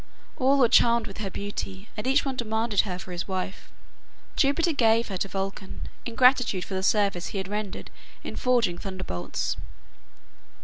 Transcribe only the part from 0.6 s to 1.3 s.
charmed with her